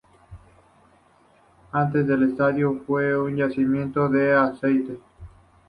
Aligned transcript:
Antes 1.73 2.07
del 2.07 2.23
estadio, 2.31 2.81
fue 2.87 3.15
un 3.15 3.35
yacimiento 3.37 4.09
de 4.09 4.33
aceite. 4.35 4.99